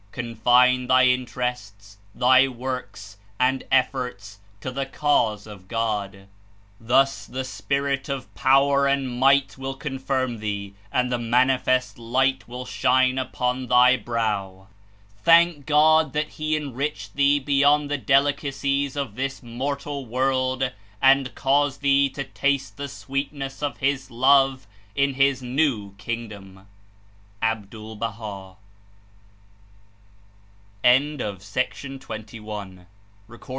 [0.11, 6.27] Confine thy interests, thy works and efforts to the Cause of God.
[6.81, 12.65] Thus the Spirit of Power and Might zcill confirm thee, and the manifest light will
[12.65, 14.67] shine upon thy bi'ow.'^
[15.23, 21.79] ''Thank God that He enriched thee beyond the delicacies of this mortal zvorld and caused
[21.79, 26.67] thee to taste the sweetness of His Love in His New Kingdom.''
[27.41, 28.57] (Abdul Baha'.)